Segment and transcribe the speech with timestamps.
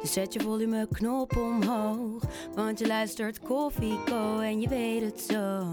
[0.00, 2.22] Dus zet je volumeknop omhoog.
[2.54, 5.66] Want je luistert Koffieco en je weet het zo.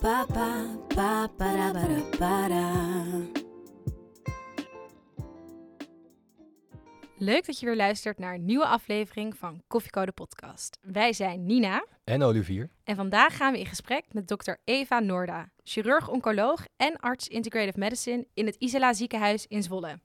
[0.00, 2.72] Papa, papa, para, para, para.
[7.18, 10.78] Leuk dat je weer luistert naar een nieuwe aflevering van Koffiecode podcast.
[10.82, 12.70] Wij zijn Nina En Olivier.
[12.84, 18.26] en vandaag gaan we in gesprek met dokter Eva Noorda, chirurg-oncoloog en arts integrative medicine
[18.34, 19.98] in het Isela ziekenhuis in Zwolle.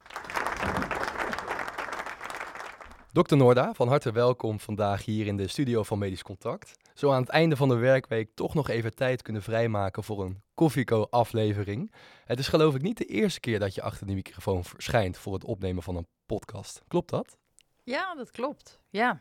[3.13, 6.71] Dokter Noorda, van harte welkom vandaag hier in de studio van Medisch Contact.
[6.93, 10.41] Zo aan het einde van de werkweek toch nog even tijd kunnen vrijmaken voor een
[10.53, 11.93] Koffieco-aflevering.
[12.25, 15.33] Het is geloof ik niet de eerste keer dat je achter de microfoon verschijnt voor
[15.33, 16.81] het opnemen van een podcast.
[16.87, 17.37] Klopt dat?
[17.83, 18.79] Ja, dat klopt.
[18.89, 19.19] Ja.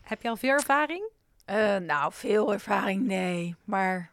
[0.00, 1.10] Heb je al veel ervaring?
[1.44, 3.54] Eh, nou, veel ervaring, nee.
[3.64, 4.12] Maar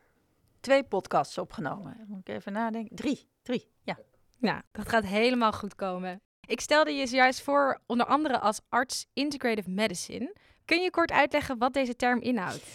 [0.60, 2.06] twee podcasts opgenomen.
[2.08, 2.96] Moet ik even nadenken?
[2.96, 3.28] Drie.
[3.42, 4.00] Drie, ja.
[4.38, 6.22] Nou, dat gaat helemaal goed komen.
[6.50, 10.36] Ik stelde je zojuist voor, onder andere als arts integrative medicine.
[10.66, 12.66] Kun je kort uitleggen wat deze term inhoudt?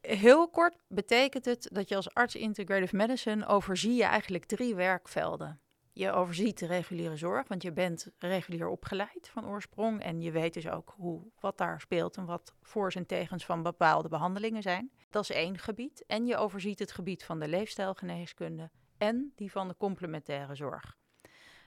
[0.00, 5.60] Heel kort betekent het dat je als arts integrative medicine overzie je eigenlijk drie werkvelden.
[5.92, 10.02] Je overziet de reguliere zorg, want je bent regulier opgeleid van oorsprong.
[10.02, 13.62] En je weet dus ook hoe, wat daar speelt en wat voor's en tegens van
[13.62, 14.90] bepaalde behandelingen zijn.
[15.10, 16.04] Dat is één gebied.
[16.06, 20.98] En je overziet het gebied van de leefstijlgeneeskunde en die van de complementaire zorg.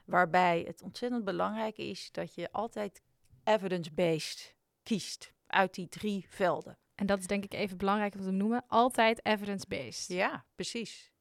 [0.06, 3.02] Waarbij het ontzettend belangrijk is dat je altijd
[3.44, 6.78] evidence-based kiest uit die drie velden.
[6.96, 8.64] En dat is denk ik even belangrijk om te noemen.
[8.68, 10.08] Altijd evidence-based.
[10.08, 11.14] Ja, precies.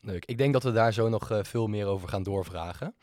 [0.00, 0.24] Leuk.
[0.24, 2.94] Ik denk dat we daar zo nog eh, veel meer over gaan doorvragen.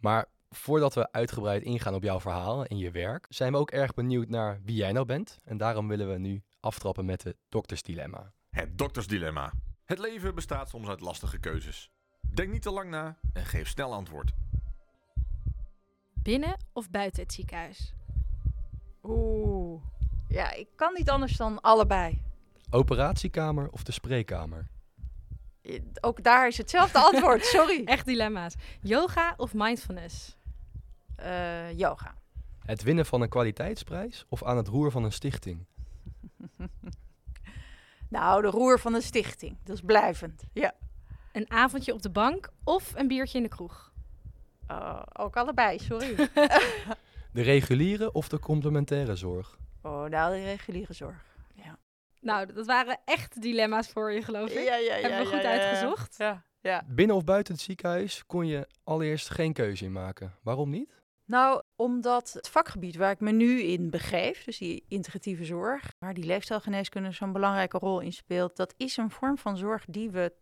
[0.00, 3.94] Maar voordat we uitgebreid ingaan op jouw verhaal en je werk, zijn we ook erg
[3.94, 5.38] benieuwd naar wie jij nou bent.
[5.44, 8.32] En daarom willen we nu aftrappen met het doktersdilemma.
[8.50, 9.52] Het doktersdilemma.
[9.84, 11.90] Het leven bestaat soms uit lastige keuzes.
[12.34, 14.32] Denk niet te lang na en geef snel antwoord.
[16.22, 17.94] Binnen of buiten het ziekenhuis?
[19.02, 19.82] Oeh.
[20.28, 22.22] Ja, ik kan niet anders dan allebei.
[22.70, 24.68] Operatiekamer of de spreekkamer?
[26.00, 27.84] Ook daar is hetzelfde antwoord, sorry.
[27.84, 28.54] Echt dilemma's.
[28.80, 30.36] Yoga of mindfulness?
[31.16, 32.14] Eh, yoga.
[32.64, 35.66] Het winnen van een kwaliteitsprijs of aan het roer van een stichting?
[38.08, 39.56] Nou, de roer van een stichting.
[39.64, 40.42] Dat is blijvend.
[40.52, 40.74] Ja.
[41.32, 43.91] Een avondje op de bank of een biertje in de kroeg?
[44.66, 46.14] Eh, ook allebei, sorry.
[47.32, 49.58] De reguliere of de complementaire zorg?
[49.82, 51.24] oh, nou, de reguliere zorg.
[51.54, 51.78] Ja.
[52.20, 54.64] Nou, dat waren echt dilemma's voor je, geloof ik.
[54.64, 56.14] Ja, ja, Hebben we goed uitgezocht?
[56.18, 56.84] Ja, ja.
[56.86, 60.34] Binnen of buiten het ziekenhuis kon je allereerst geen keuze in maken.
[60.42, 61.00] Waarom niet?
[61.24, 66.14] Nou, omdat het vakgebied waar ik me nu in begeef, dus die integratieve zorg, waar
[66.14, 70.32] die leefstijlgeneeskunde zo'n belangrijke rol in speelt, dat is een vorm van zorg die we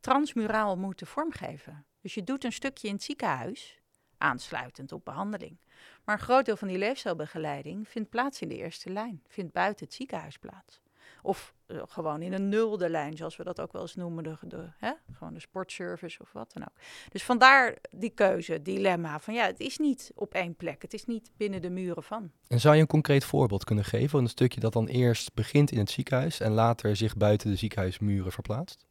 [0.00, 1.86] transmuraal moeten vormgeven.
[2.04, 3.80] Dus je doet een stukje in het ziekenhuis,
[4.18, 5.56] aansluitend op behandeling.
[6.04, 9.84] Maar een groot deel van die leefstijlbegeleiding vindt plaats in de eerste lijn, vindt buiten
[9.84, 10.80] het ziekenhuis plaats.
[11.22, 14.36] Of eh, gewoon in een nulde lijn, zoals we dat ook wel eens noemen, de,
[14.42, 14.92] de, hè?
[15.12, 16.74] gewoon de sportservice of wat dan ook.
[17.08, 21.04] Dus vandaar die keuze, dilemma van ja, het is niet op één plek, het is
[21.04, 22.30] niet binnen de muren van.
[22.48, 25.70] En zou je een concreet voorbeeld kunnen geven van een stukje dat dan eerst begint
[25.70, 28.86] in het ziekenhuis en later zich buiten de ziekenhuismuren verplaatst?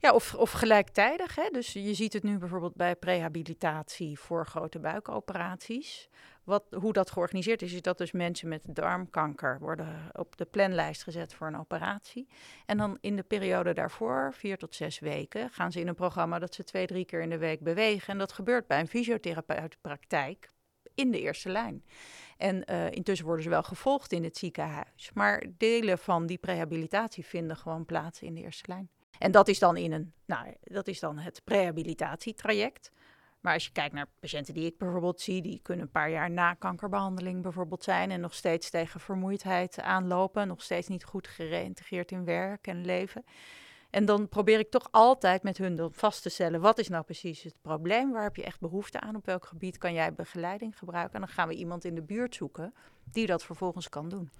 [0.00, 1.34] Ja, of, of gelijktijdig.
[1.34, 1.48] Hè?
[1.52, 6.08] Dus je ziet het nu bijvoorbeeld bij prehabilitatie voor grote buikoperaties.
[6.44, 11.02] Wat, hoe dat georganiseerd is, is dat dus mensen met darmkanker worden op de planlijst
[11.02, 12.28] gezet voor een operatie.
[12.66, 16.38] En dan in de periode daarvoor, vier tot zes weken, gaan ze in een programma
[16.38, 18.12] dat ze twee, drie keer in de week bewegen.
[18.12, 20.48] En dat gebeurt bij een fysiotherapeutenpraktijk
[20.94, 21.84] in de eerste lijn.
[22.36, 25.10] En eh, intussen worden ze wel gevolgd in het ziekenhuis.
[25.14, 28.90] Maar delen van die prehabilitatie vinden gewoon plaats in de eerste lijn.
[29.18, 32.92] En dat is dan in een, nou, dat is dan het prehabilitatietraject.
[33.40, 36.30] Maar als je kijkt naar patiënten die ik bijvoorbeeld zie, die kunnen een paar jaar
[36.30, 42.10] na kankerbehandeling bijvoorbeeld zijn en nog steeds tegen vermoeidheid aanlopen, nog steeds niet goed gereïntegreerd
[42.10, 43.24] in werk en leven.
[43.90, 47.42] En dan probeer ik toch altijd met hun vast te stellen, wat is nou precies
[47.42, 48.12] het probleem?
[48.12, 49.16] Waar heb je echt behoefte aan?
[49.16, 51.14] Op welk gebied kan jij begeleiding gebruiken?
[51.14, 52.74] En dan gaan we iemand in de buurt zoeken
[53.04, 54.30] die dat vervolgens kan doen.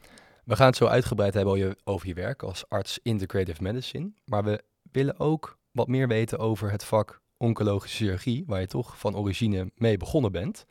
[0.44, 4.12] We gaan het zo uitgebreid hebben over je, werk als arts integrative medicine.
[4.24, 8.98] Maar we willen ook wat meer weten over het vak oncologische chirurgie, waar je toch
[8.98, 10.66] van origine mee begonnen bent.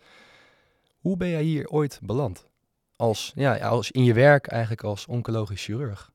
[0.99, 2.49] Hoe ben jij hier ooit beland?
[2.99, 6.11] als, ja, als in je werk eigenlijk als oncologisch chirurg?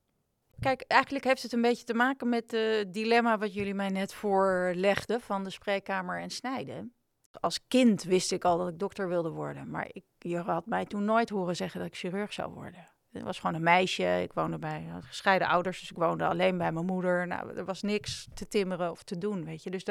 [0.60, 4.14] Kijk, eigenlijk heeft het een beetje te maken met het dilemma wat jullie mij net
[4.14, 6.94] voorlegden van de spreekkamer en snijden.
[7.40, 10.84] Als kind wist ik al dat ik dokter wilde worden, maar ik, je had mij
[10.84, 12.88] toen nooit horen zeggen dat ik chirurg zou worden.
[13.14, 14.22] Het was gewoon een meisje.
[14.22, 17.26] Ik woonde bij gescheiden ouders, dus ik woonde alleen bij mijn moeder.
[17.26, 19.70] Nou, er was niks te timmeren of te doen, weet je.
[19.70, 19.84] Dus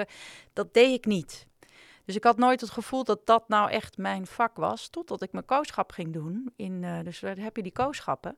[0.53, 1.47] dat deed ik niet.
[2.05, 5.31] Dus ik had nooit het gevoel dat dat nou echt mijn vak was, totdat ik
[5.31, 6.53] mijn kooschap ging doen.
[6.55, 8.37] In, uh, dus daar heb je die kooschappen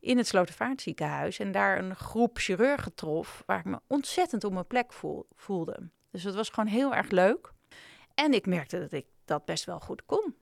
[0.00, 1.38] in het Slotervaartziekenhuis.
[1.38, 5.90] En daar een groep chirurgen trof, waar ik me ontzettend op mijn plek voel, voelde.
[6.10, 7.52] Dus het was gewoon heel erg leuk.
[8.14, 10.34] En ik merkte dat ik dat best wel goed kon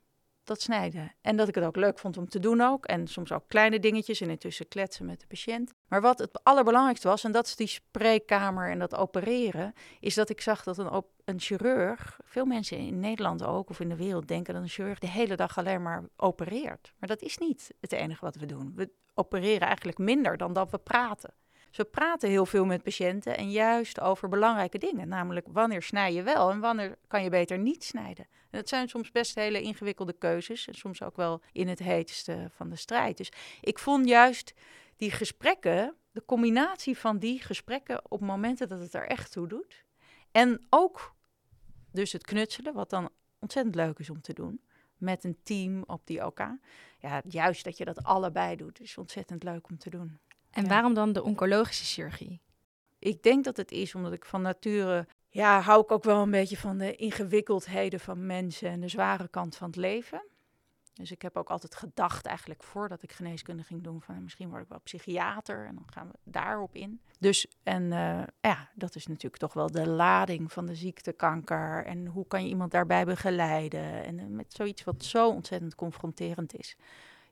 [0.50, 1.12] dat snijden.
[1.20, 2.86] En dat ik het ook leuk vond om te doen ook.
[2.86, 5.72] En soms ook kleine dingetjes en intussen kletsen met de patiënt.
[5.88, 10.28] Maar wat het allerbelangrijkste was, en dat is die spreekkamer en dat opereren, is dat
[10.28, 14.28] ik zag dat een, een chirurg, veel mensen in Nederland ook of in de wereld
[14.28, 16.92] denken dat een chirurg de hele dag alleen maar opereert.
[16.98, 18.72] Maar dat is niet het enige wat we doen.
[18.74, 21.34] We opereren eigenlijk minder dan dat we praten.
[21.70, 25.08] Ze praten heel veel met patiënten en juist over belangrijke dingen.
[25.08, 28.24] Namelijk wanneer snij je wel en wanneer kan je beter niet snijden.
[28.24, 32.50] En dat zijn soms best hele ingewikkelde keuzes en soms ook wel in het heetste
[32.54, 33.16] van de strijd.
[33.16, 34.54] Dus ik vond juist
[34.96, 39.84] die gesprekken, de combinatie van die gesprekken op momenten dat het er echt toe doet.
[40.30, 41.14] En ook
[41.92, 44.60] dus het knutselen, wat dan ontzettend leuk is om te doen.
[44.96, 46.38] Met een team op die OK.
[46.98, 50.18] Ja, juist dat je dat allebei doet, is ontzettend leuk om te doen.
[50.50, 52.40] En waarom dan de oncologische chirurgie?
[52.98, 56.30] Ik denk dat het is omdat ik van nature, ja, hou ik ook wel een
[56.30, 60.22] beetje van de ingewikkeldheden van mensen en de zware kant van het leven.
[61.00, 64.62] Dus ik heb ook altijd gedacht, eigenlijk voordat ik geneeskunde ging doen, van misschien word
[64.62, 67.00] ik wel psychiater en dan gaan we daarop in.
[67.18, 71.84] Dus en uh, ja, dat is natuurlijk toch wel de lading van de ziekte kanker
[71.84, 76.54] en hoe kan je iemand daarbij begeleiden en uh, met zoiets wat zo ontzettend confronterend
[76.54, 76.76] is.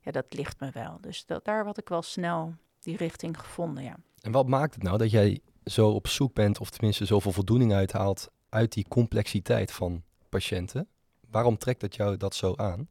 [0.01, 0.97] Ja, dat ligt me wel.
[1.01, 3.95] Dus dat, daar had ik wel snel die richting gevonden, ja.
[4.21, 7.73] En wat maakt het nou dat jij zo op zoek bent, of tenminste zoveel voldoening
[7.73, 10.87] uithaalt uit die complexiteit van patiënten?
[11.29, 12.89] Waarom trekt dat jou dat zo aan?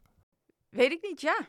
[0.68, 1.48] Weet ik niet, ja.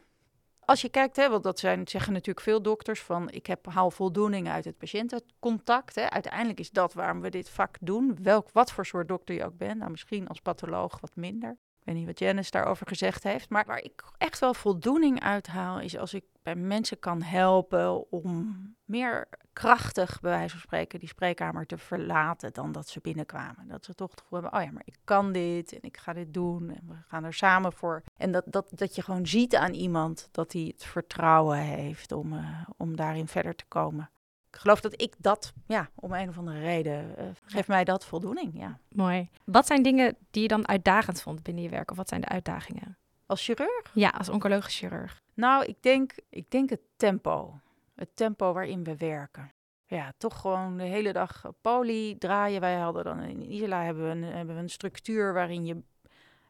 [0.59, 3.91] Als je kijkt, hè, want dat zijn, zeggen natuurlijk veel dokters van ik heb, haal
[3.91, 5.95] voldoening uit het patiëntencontact.
[5.95, 6.09] Hè.
[6.09, 8.17] Uiteindelijk is dat waarom we dit vak doen.
[8.21, 9.77] Welk, wat voor soort dokter je ook bent.
[9.77, 11.57] Nou, misschien als patholoog wat minder.
[11.89, 13.49] Weet niet wat Janice daarover gezegd heeft.
[13.49, 18.11] Maar waar ik echt wel voldoening uit haal, is als ik bij mensen kan helpen
[18.11, 23.67] om meer krachtig, bij wijze van spreken, die spreekkamer te verlaten dan dat ze binnenkwamen.
[23.67, 26.13] Dat ze toch het gevoel hebben, oh ja, maar ik kan dit en ik ga
[26.13, 28.03] dit doen en we gaan er samen voor.
[28.17, 32.33] En dat, dat, dat je gewoon ziet aan iemand dat hij het vertrouwen heeft om,
[32.33, 34.09] uh, om daarin verder te komen.
[34.51, 38.05] Ik geloof dat ik dat, ja, om een of andere reden, uh, geeft mij dat
[38.05, 38.79] voldoening, ja.
[38.89, 39.29] Mooi.
[39.43, 41.91] Wat zijn dingen die je dan uitdagend vond binnen je werk?
[41.91, 42.97] Of wat zijn de uitdagingen?
[43.25, 43.91] Als chirurg?
[43.93, 45.21] Ja, als oncologisch chirurg.
[45.33, 47.59] Nou, ik denk, ik denk het tempo.
[47.95, 49.51] Het tempo waarin we werken.
[49.85, 52.61] Ja, toch gewoon de hele dag poli draaien.
[52.61, 55.81] Wij hadden dan in Isla hebben we, een, hebben we een structuur waarin je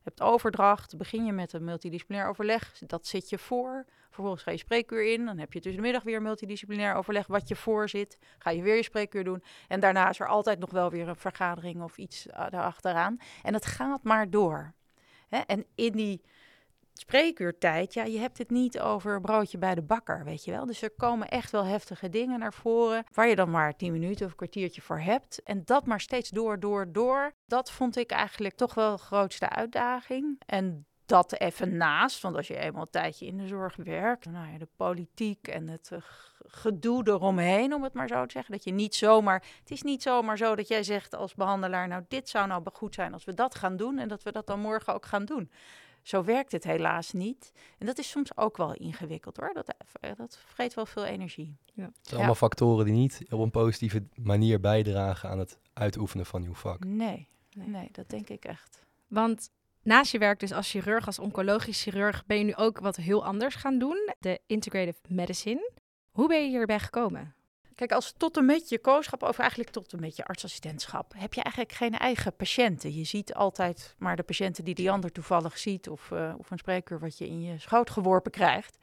[0.03, 0.97] hebt overdracht.
[0.97, 2.77] Begin je met een multidisciplinair overleg.
[2.79, 3.85] Dat zit je voor.
[4.19, 5.25] Vervolgens ga je spreekuur in.
[5.25, 8.17] Dan heb je tussen de middag weer multidisciplinair overleg wat je voor zit.
[8.37, 9.43] Ga je weer je spreekuur doen.
[9.67, 13.17] En daarna is er altijd nog wel weer een vergadering of iets daarachteraan.
[13.43, 14.73] En het gaat maar door.
[15.27, 15.37] Hè?
[15.37, 16.21] En in die
[16.93, 20.65] spreekuurtijd, ja, je hebt het niet over broodje bij de bakker, weet je wel.
[20.65, 24.25] Dus er komen echt wel heftige dingen naar voren, waar je dan maar tien minuten
[24.25, 25.43] of een kwartiertje voor hebt.
[25.43, 27.31] En dat maar steeds door, door, door.
[27.45, 30.41] Dat vond ik eigenlijk toch wel de grootste uitdaging.
[30.45, 34.51] En dat even naast, want als je eenmaal een tijdje in de zorg werkt, nou
[34.51, 35.99] ja, de politiek en het uh,
[36.45, 40.01] gedoe eromheen, om het maar zo te zeggen, dat je niet zomaar, het is niet
[40.01, 43.33] zomaar zo dat jij zegt als behandelaar, nou dit zou nou goed zijn als we
[43.33, 45.51] dat gaan doen en dat we dat dan morgen ook gaan doen.
[46.01, 47.51] Zo werkt het helaas niet.
[47.77, 49.53] En dat is soms ook wel ingewikkeld hoor.
[49.53, 51.57] Dat, eh, dat vreet wel veel energie.
[51.73, 51.83] Ja.
[51.83, 56.43] Het zijn allemaal factoren die niet op een positieve manier bijdragen aan het uitoefenen van
[56.43, 56.83] uw vak.
[56.83, 58.85] Nee, nee, nee dat denk ik echt.
[59.07, 59.51] Want
[59.83, 63.25] naast je werk dus als chirurg, als oncologisch chirurg, ben je nu ook wat heel
[63.25, 64.13] anders gaan doen.
[64.19, 65.71] De integrative medicine.
[66.11, 67.33] Hoe ben je hierbij gekomen?
[67.75, 71.33] Kijk, als tot en met je kooschap, of eigenlijk tot en met je artsassistentschap, heb
[71.33, 72.95] je eigenlijk geen eigen patiënten.
[72.95, 76.57] Je ziet altijd maar de patiënten die die ander toevallig ziet, of, uh, of een
[76.57, 78.77] spreker wat je in je schoot geworpen krijgt.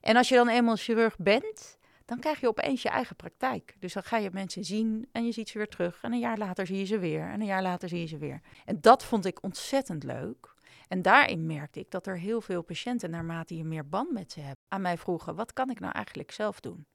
[0.00, 3.76] En als je dan eenmaal chirurg bent, dan krijg je opeens je eigen praktijk.
[3.78, 6.02] Dus dan ga je mensen zien en je ziet ze weer terug.
[6.02, 7.28] En een jaar later zie je ze weer.
[7.28, 8.40] En een jaar later zie je ze weer.
[8.64, 10.54] En dat vond ik ontzettend leuk.
[10.88, 14.40] En daarin merkte ik dat er heel veel patiënten, naarmate je meer band met ze
[14.40, 16.86] hebt, aan mij vroegen: wat kan ik nou eigenlijk zelf doen?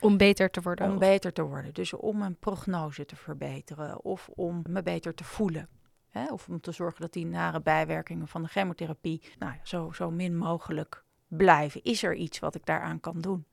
[0.00, 0.90] Om beter te worden.
[0.90, 1.74] Om beter te worden.
[1.74, 5.68] Dus om een prognose te verbeteren of om me beter te voelen.
[6.08, 6.26] Hè?
[6.32, 10.36] Of om te zorgen dat die nare bijwerkingen van de chemotherapie nou, zo, zo min
[10.36, 11.03] mogelijk
[11.36, 11.82] blijven?
[11.82, 13.46] Is er iets wat ik daaraan kan doen?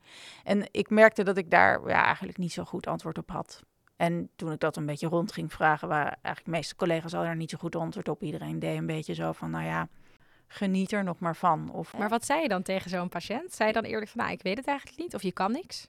[0.44, 3.64] En ik merkte dat ik daar ja, eigenlijk niet zo goed antwoord op had.
[3.96, 7.30] En toen ik dat een beetje rond ging vragen, waren eigenlijk de meeste collega's hadden
[7.32, 8.24] er niet zo goed antwoord op.
[8.24, 9.88] Iedereen deed een beetje zo van, nou ja,
[10.48, 11.72] geniet er nog maar van.
[11.72, 13.54] Of, Maar wat zei je dan tegen zo'n patiënt?
[13.54, 15.88] Zei je dan eerlijk van, nou, ik weet het eigenlijk niet of je kan niks?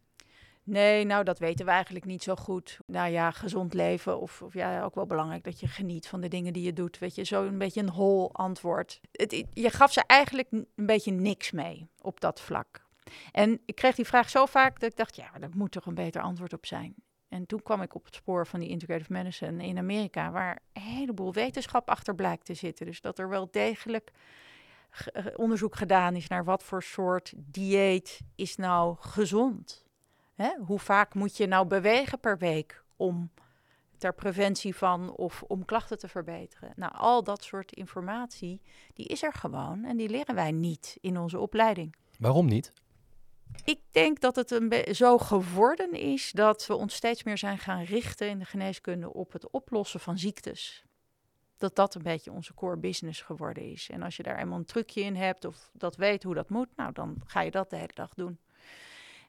[0.64, 2.78] Nee, nou dat weten we eigenlijk niet zo goed.
[2.86, 6.28] Nou ja, gezond leven of, of ja, ook wel belangrijk dat je geniet van de
[6.28, 6.98] dingen die je doet.
[6.98, 9.00] Weet je, zo een beetje een hol antwoord.
[9.12, 12.86] Het, je gaf ze eigenlijk een beetje niks mee op dat vlak.
[13.32, 15.94] En ik kreeg die vraag zo vaak dat ik dacht, ja, daar moet toch een
[15.94, 16.94] beter antwoord op zijn.
[17.28, 20.82] En toen kwam ik op het spoor van die integrative medicine in Amerika, waar een
[20.82, 22.86] heleboel wetenschap achter blijkt te zitten.
[22.86, 24.10] Dus dat er wel degelijk
[25.12, 29.84] eh, onderzoek gedaan is naar wat voor soort dieet is nou gezond.
[30.34, 30.50] Hè?
[30.64, 33.30] Hoe vaak moet je nou bewegen per week om
[33.98, 36.72] ter preventie van of om klachten te verbeteren?
[36.76, 38.60] Nou, al dat soort informatie,
[38.94, 41.94] die is er gewoon en die leren wij niet in onze opleiding.
[42.18, 42.72] Waarom niet?
[43.64, 47.82] Ik denk dat het een zo geworden is dat we ons steeds meer zijn gaan
[47.82, 50.84] richten in de geneeskunde op het oplossen van ziektes.
[51.56, 53.90] Dat dat een beetje onze core business geworden is.
[53.90, 56.68] En als je daar eenmaal een trucje in hebt of dat weet hoe dat moet,
[56.76, 58.38] nou dan ga je dat de hele dag doen.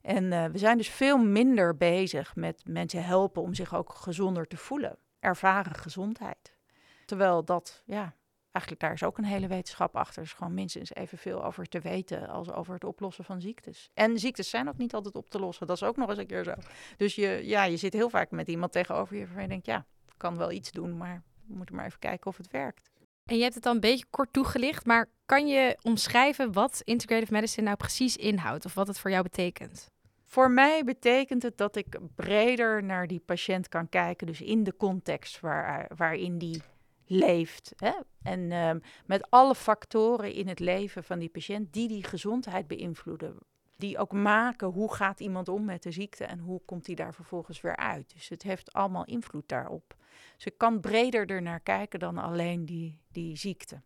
[0.03, 4.47] En uh, we zijn dus veel minder bezig met mensen helpen om zich ook gezonder
[4.47, 4.97] te voelen.
[5.19, 6.57] Ervaren gezondheid.
[7.05, 8.15] Terwijl dat, ja,
[8.51, 10.17] eigenlijk daar is ook een hele wetenschap achter.
[10.17, 13.89] Er is gewoon minstens evenveel over te weten als over het oplossen van ziektes.
[13.93, 15.67] En ziektes zijn ook niet altijd op te lossen.
[15.67, 16.53] Dat is ook nog eens een keer zo.
[16.97, 19.85] Dus je, ja, je zit heel vaak met iemand tegenover je waarvan je denkt, ja,
[20.17, 22.91] kan wel iets doen, maar we moeten maar even kijken of het werkt.
[23.25, 27.33] En je hebt het al een beetje kort toegelicht, maar kan je omschrijven wat integrative
[27.33, 29.91] medicine nou precies inhoudt of wat het voor jou betekent?
[30.33, 34.75] Voor mij betekent het dat ik breder naar die patiënt kan kijken, dus in de
[34.75, 36.61] context waar, waarin die
[37.05, 37.73] leeft.
[37.75, 37.91] Hè?
[38.23, 43.37] En um, met alle factoren in het leven van die patiënt die die gezondheid beïnvloeden.
[43.77, 47.13] Die ook maken hoe gaat iemand om met de ziekte en hoe komt hij daar
[47.13, 48.13] vervolgens weer uit.
[48.13, 49.95] Dus het heeft allemaal invloed daarop.
[50.35, 53.81] Dus ik kan breder ernaar kijken dan alleen die, die ziekte.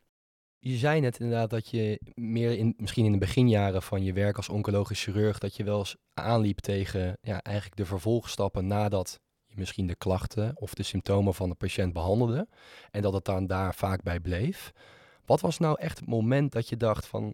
[0.59, 4.37] Je zei net inderdaad dat je meer in, misschien in de beginjaren van je werk
[4.37, 9.87] als oncologisch chirurg, dat je wel eens aanliep tegen ja, eigenlijk de vervolgstappen nadat misschien
[9.87, 12.47] de klachten of de symptomen van de patiënt behandelde
[12.91, 14.71] en dat het dan daar vaak bij bleef.
[15.25, 17.33] Wat was nou echt het moment dat je dacht van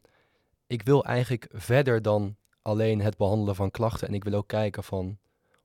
[0.68, 4.84] ik wil eigenlijk verder dan alleen het behandelen van klachten en ik wil ook kijken
[4.84, 5.18] van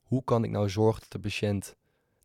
[0.02, 1.76] hoe kan ik nou zorgen dat de patiënt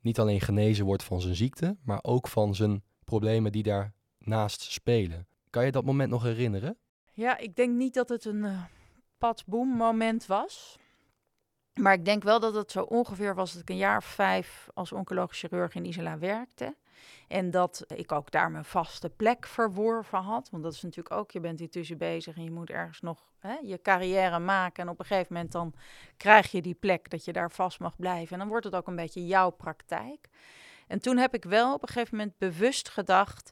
[0.01, 3.63] niet alleen genezen wordt van zijn ziekte, maar ook van zijn problemen die
[4.23, 5.27] daarnaast spelen.
[5.49, 6.77] Kan je dat moment nog herinneren?
[7.11, 8.63] Ja, ik denk niet dat het een uh,
[9.17, 10.77] padboom moment was.
[11.73, 14.69] Maar ik denk wel dat het zo ongeveer was dat ik een jaar of vijf
[14.73, 16.75] als oncologisch chirurg in Isla werkte.
[17.27, 20.49] En dat ik ook daar mijn vaste plek verworven had.
[20.49, 23.55] Want dat is natuurlijk ook, je bent intussen bezig en je moet ergens nog hè,
[23.63, 24.83] je carrière maken.
[24.83, 25.73] En op een gegeven moment dan
[26.17, 28.33] krijg je die plek dat je daar vast mag blijven.
[28.33, 30.29] En dan wordt het ook een beetje jouw praktijk.
[30.87, 33.51] En toen heb ik wel op een gegeven moment bewust gedacht...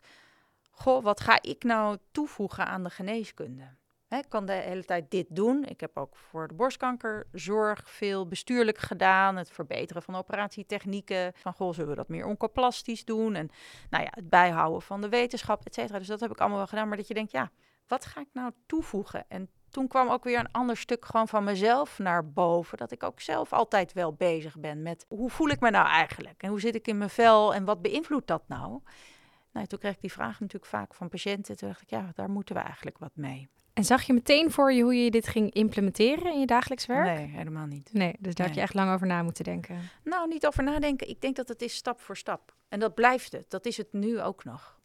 [0.83, 3.79] Wat ga ik nou toevoegen aan de geneeskunde?
[4.17, 5.65] ik kan de hele tijd dit doen.
[5.65, 9.35] Ik heb ook voor de borstkankerzorg veel bestuurlijk gedaan.
[9.35, 11.31] Het verbeteren van operatietechnieken.
[11.35, 13.35] Van goh, zullen we dat meer oncoplastisch doen?
[13.35, 13.49] En
[13.89, 15.97] nou ja, het bijhouden van de wetenschap, et cetera.
[15.97, 16.87] Dus dat heb ik allemaal wel gedaan.
[16.87, 17.51] Maar dat je denkt, ja,
[17.87, 19.25] wat ga ik nou toevoegen?
[19.27, 22.77] En toen kwam ook weer een ander stuk gewoon van mezelf naar boven.
[22.77, 26.43] Dat ik ook zelf altijd wel bezig ben met hoe voel ik me nou eigenlijk?
[26.43, 27.53] En hoe zit ik in mijn vel?
[27.53, 28.81] En wat beïnvloedt dat nou?
[29.51, 31.57] Nou, toen kreeg ik die vraag natuurlijk vaak van patiënten.
[31.57, 33.49] Toen dacht ik, ja, daar moeten we eigenlijk wat mee.
[33.73, 37.17] En zag je meteen voor je hoe je dit ging implementeren in je dagelijks werk?
[37.17, 37.93] Nee, helemaal niet.
[37.93, 39.79] Nee, dus daar had je echt lang over na moeten denken.
[40.03, 41.09] Nou, niet over nadenken.
[41.09, 42.55] Ik denk dat het is stap voor stap.
[42.69, 43.49] En dat blijft het.
[43.49, 44.79] Dat is het nu ook nog.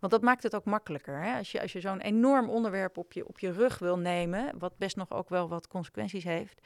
[0.00, 1.22] Want dat maakt het ook makkelijker.
[1.22, 1.38] Hè?
[1.38, 4.78] Als je, als je zo'n enorm onderwerp op je, op je rug wil nemen, wat
[4.78, 6.60] best nog ook wel wat consequenties heeft,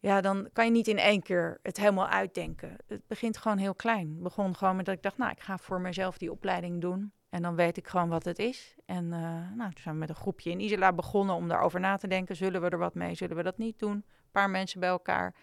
[0.00, 2.76] ja, dan kan je niet in één keer het helemaal uitdenken.
[2.86, 4.08] Het begint gewoon heel klein.
[4.08, 7.12] Het begon gewoon met dat ik dacht, nou, ik ga voor mezelf die opleiding doen.
[7.30, 8.74] En dan weet ik gewoon wat het is.
[8.86, 9.20] En uh,
[9.54, 12.36] nou, toen zijn we met een groepje in Isla begonnen om daarover na te denken.
[12.36, 13.14] Zullen we er wat mee?
[13.14, 13.92] Zullen we dat niet doen?
[13.92, 15.34] Een paar mensen bij elkaar.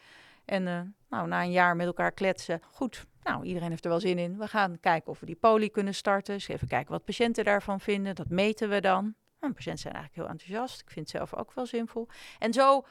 [0.46, 2.62] En uh, nou, na een jaar met elkaar kletsen.
[2.72, 4.38] Goed, nou, iedereen heeft er wel zin in.
[4.38, 6.34] We gaan kijken of we die poli kunnen starten.
[6.34, 8.16] Dus even kijken wat patiënten daarvan vinden.
[8.16, 9.16] Dat meten we dan.
[9.40, 10.82] Nou, patiënten zijn eigenlijk heel enthousiast.
[10.82, 12.08] Ik vind het zelf ook wel zinvol.
[12.40, 12.86] En zo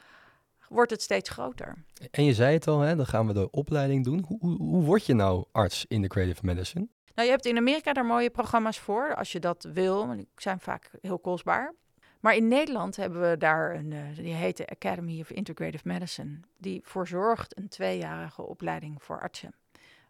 [0.69, 1.83] wordt het steeds groter.
[2.11, 4.23] En je zei het al, hè, dan gaan we de opleiding doen.
[4.27, 6.87] Hoe, hoe, hoe word je nou arts in de creative medicine?
[7.15, 10.15] Nou, je hebt in Amerika daar mooie programma's voor, als je dat wil.
[10.15, 11.73] Die zijn vaak heel kostbaar.
[12.19, 16.39] Maar in Nederland hebben we daar een, uh, die heet de Academy of Integrative Medicine.
[16.57, 19.53] Die voorzorgt een tweejarige opleiding voor artsen.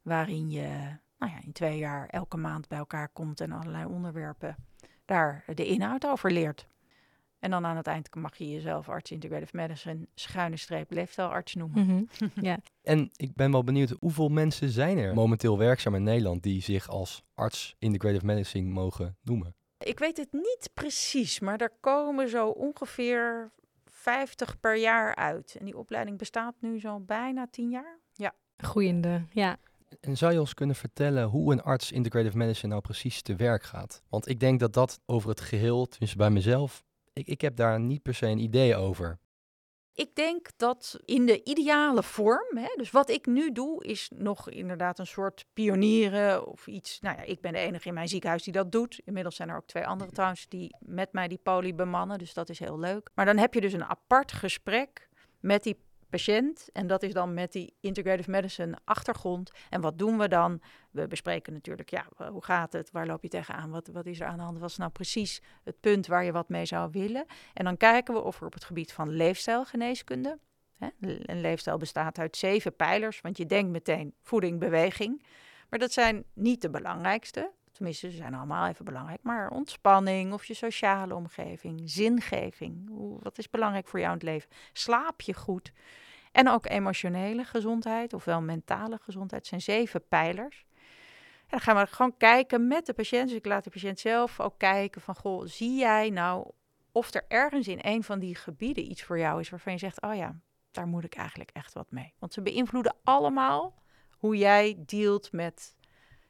[0.02, 0.68] Waarin je
[1.18, 4.56] nou ja, in twee jaar elke maand bij elkaar komt en allerlei onderwerpen
[5.06, 6.68] daar de inhoud over leert.
[7.40, 12.10] En dan aan het eind mag je jezelf arts integrative medicine schuine streep leefstijlarts noemen.
[12.20, 12.58] Mhm.
[12.82, 16.90] En ik ben wel benieuwd, hoeveel mensen zijn er momenteel werkzaam in Nederland die zich
[16.90, 19.56] als arts integrative medicine mogen noemen?
[19.78, 23.52] Ik weet het niet precies, maar er komen zo ongeveer
[23.86, 25.56] 50 per jaar uit.
[25.60, 28.00] En die opleiding bestaat nu zo bijna 10 jaar.
[28.14, 28.34] Ja.
[28.58, 29.58] Groeiende, ja.
[30.00, 33.64] En zou je ons kunnen vertellen hoe een arts integrative medicine nou precies te werk
[33.64, 34.04] gaat?
[34.10, 36.84] Want ik denk dat dat over het geheel, tenminste bij mezelf,
[37.18, 39.20] ik, ik heb daar niet per se een idee over.
[39.94, 44.50] Ik denk dat in de ideale vorm, hè, dus wat ik nu doe, is nog
[44.50, 47.00] inderdaad een soort pionieren of iets.
[47.00, 49.02] Nou ja, ik ben de enige in mijn ziekenhuis die dat doet.
[49.06, 52.50] Inmiddels zijn er ook twee andere trouwens die met mij die poli bemannen, dus dat
[52.50, 53.10] is heel leuk.
[53.16, 55.10] Maar dan heb je dus een apart gesprek
[55.40, 55.78] met die
[56.10, 56.70] patiënt.
[56.74, 59.52] En dat is dan met die integrative medicine achtergrond.
[59.70, 60.62] En wat doen we dan?
[60.92, 62.92] We bespreken natuurlijk, ja, hoe gaat het?
[62.92, 63.70] Waar loop je tegenaan?
[63.70, 64.60] Wat, wat is er aan de hand?
[64.60, 67.26] Wat is nou precies het punt waar je wat mee zou willen?
[67.54, 70.40] En dan kijken we of er op het gebied van leefstijlgeneeskunde...
[70.78, 75.24] Hè, een leefstijl bestaat uit zeven pijlers, want je denkt meteen voeding, beweging.
[75.70, 77.52] Maar dat zijn niet de belangrijkste.
[77.78, 79.24] Tenminste, ze zijn allemaal even belangrijk.
[79.24, 82.90] Maar ontspanning of je sociale omgeving, zingeving.
[83.22, 84.50] Wat is belangrijk voor jou in het leven?
[84.74, 85.72] Slaap je goed?
[86.32, 90.66] En ook emotionele gezondheid, ofwel mentale gezondheid, zijn zeven pijlers.
[91.40, 93.28] En dan gaan we gewoon kijken met de patiënt.
[93.28, 96.52] Dus ik laat de patiënt zelf ook kijken van, goh, zie jij nou
[96.92, 100.02] of er ergens in een van die gebieden iets voor jou is waarvan je zegt,
[100.02, 100.40] oh ja,
[100.72, 102.14] daar moet ik eigenlijk echt wat mee.
[102.20, 103.82] Want ze beïnvloeden allemaal
[104.18, 105.76] hoe jij dealt met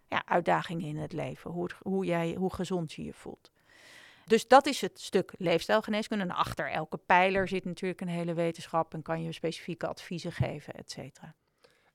[0.09, 3.51] ja, uitdagingen in het leven, hoe, hoe, jij, hoe gezond je je voelt.
[4.25, 6.23] Dus dat is het stuk leefstijlgeneeskunde.
[6.23, 10.73] En achter elke pijler zit natuurlijk een hele wetenschap en kan je specifieke adviezen geven,
[10.73, 11.35] et cetera.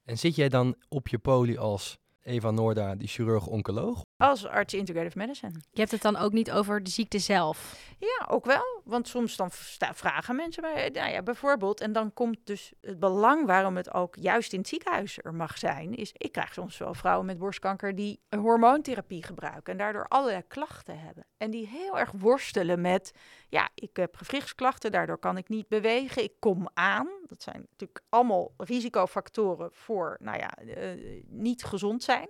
[0.04, 4.04] En zit jij dan op je poli als Eva Noorda, die chirurg-oncoloog?
[4.23, 5.52] Als arts integrative medicine.
[5.52, 7.76] Je hebt het dan ook niet over de ziekte zelf?
[7.99, 8.81] Ja, ook wel.
[8.85, 9.50] Want soms dan
[9.95, 14.17] vragen mensen mij, nou ja, bijvoorbeeld, en dan komt dus het belang waarom het ook
[14.17, 17.94] juist in het ziekenhuis er mag zijn, is ik krijg soms wel vrouwen met borstkanker
[17.94, 21.27] die een hormoontherapie gebruiken en daardoor allerlei klachten hebben.
[21.37, 23.12] En die heel erg worstelen met,
[23.49, 27.09] ja, ik heb gewrichtsklachten, daardoor kan ik niet bewegen, ik kom aan.
[27.27, 32.29] Dat zijn natuurlijk allemaal risicofactoren voor, nou ja, uh, niet gezond zijn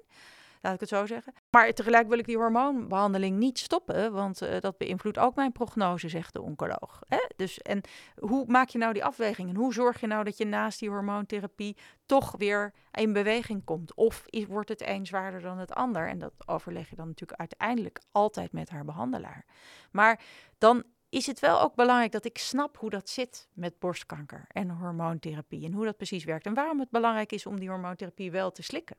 [0.62, 1.33] laat ik het zo zeggen.
[1.51, 6.09] Maar tegelijk wil ik die hormoonbehandeling niet stoppen, want uh, dat beïnvloedt ook mijn prognose,
[6.09, 7.01] zegt de oncoloog.
[7.09, 7.27] Hè?
[7.37, 7.81] Dus, en
[8.18, 9.48] hoe maak je nou die afweging?
[9.48, 13.94] En hoe zorg je nou dat je naast die hormoontherapie toch weer in beweging komt?
[13.94, 16.09] Of wordt het een zwaarder dan het ander?
[16.09, 19.44] En dat overleg je dan natuurlijk uiteindelijk altijd met haar behandelaar.
[19.90, 20.20] Maar
[20.59, 24.70] dan is het wel ook belangrijk dat ik snap hoe dat zit met borstkanker en
[24.70, 28.53] hormoontherapie en hoe dat precies werkt en waarom het belangrijk is om die hormoontherapie wel
[28.53, 28.96] te slikken.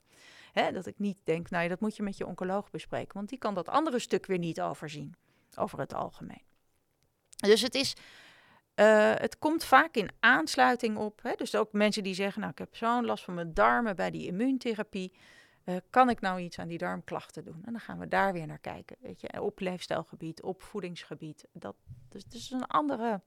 [0.53, 3.53] Dat ik niet denk, nou dat moet je met je oncoloog bespreken, want die kan
[3.53, 5.15] dat andere stuk weer niet overzien,
[5.55, 6.41] over het algemeen.
[7.35, 7.95] Dus het is,
[8.75, 12.75] uh, het komt vaak in aansluiting op, dus ook mensen die zeggen, nou ik heb
[12.75, 15.13] zo'n last van mijn darmen bij die immuuntherapie,
[15.65, 17.61] uh, kan ik nou iets aan die darmklachten doen?
[17.65, 21.45] En dan gaan we daar weer naar kijken, weet je, op leefstijlgebied, op voedingsgebied.
[21.51, 21.75] Dat,
[22.09, 23.21] dus het is een andere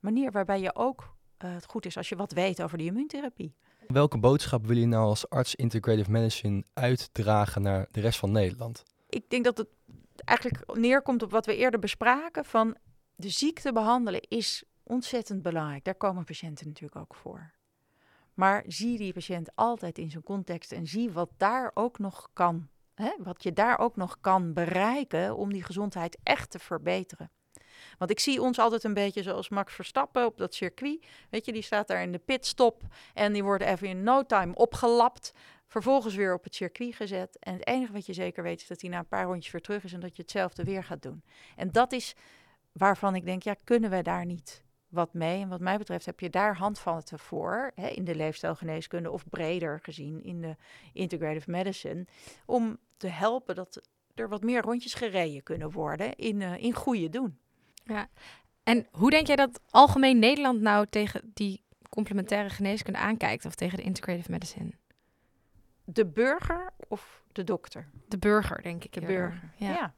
[0.00, 3.54] manier waarbij je ook uh, het goed is als je wat weet over die immuuntherapie.
[3.86, 8.82] Welke boodschap wil je nou als arts integrative medicine uitdragen naar de rest van Nederland?
[9.08, 9.68] Ik denk dat het
[10.24, 12.76] eigenlijk neerkomt op wat we eerder bespraken van
[13.14, 15.84] de ziekte behandelen is ontzettend belangrijk.
[15.84, 17.52] Daar komen patiënten natuurlijk ook voor.
[18.34, 22.68] Maar zie die patiënt altijd in zijn context en zie wat daar ook nog kan.
[22.94, 23.10] Hè?
[23.18, 27.30] Wat je daar ook nog kan bereiken om die gezondheid echt te verbeteren.
[27.98, 31.06] Want ik zie ons altijd een beetje zoals Max Verstappen op dat circuit.
[31.30, 32.82] Weet je, die staat daar in de pitstop
[33.14, 35.32] en die wordt even in no time opgelapt.
[35.66, 37.38] Vervolgens weer op het circuit gezet.
[37.38, 39.60] En het enige wat je zeker weet is dat hij na een paar rondjes weer
[39.60, 41.22] terug is en dat je hetzelfde weer gaat doen.
[41.56, 42.14] En dat is
[42.72, 44.62] waarvan ik denk, ja, kunnen we daar niet
[44.92, 45.40] wat mee?
[45.40, 49.80] En wat mij betreft heb je daar handvatten voor, hè, in de leefstijlgeneeskunde of breder
[49.82, 50.56] gezien in de
[50.92, 52.06] integrative medicine,
[52.46, 53.80] om te helpen dat
[54.14, 57.38] er wat meer rondjes gereden kunnen worden in, uh, in goede doen.
[57.84, 58.08] Ja,
[58.62, 63.76] en hoe denk jij dat algemeen Nederland nou tegen die complementaire geneeskunde aankijkt of tegen
[63.76, 64.72] de integrative medicine?
[65.84, 67.88] De burger of de dokter?
[68.08, 68.92] De burger, denk ik.
[68.92, 69.94] De burger, ja.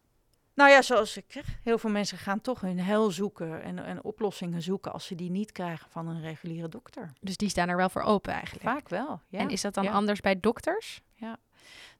[0.55, 4.05] Nou ja, zoals ik zeg, heel veel mensen gaan toch hun hel zoeken en, en
[4.05, 7.13] oplossingen zoeken als ze die niet krijgen van een reguliere dokter.
[7.21, 8.65] Dus die staan er wel voor open eigenlijk?
[8.65, 9.39] Vaak wel, ja.
[9.39, 11.01] En is dat dan anders bij dokters?
[11.15, 11.39] Ja.